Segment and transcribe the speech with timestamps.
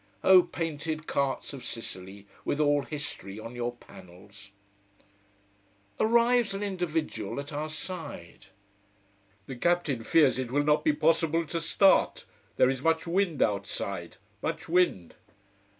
[0.23, 4.49] Oh painted carts of Sicily, with all history on your panels!
[5.99, 8.47] Arrives an individual at our side.
[9.45, 12.25] "The captain fears it will not be possible to start.
[12.57, 14.17] There is much wind outside.
[14.41, 15.13] Much wind!"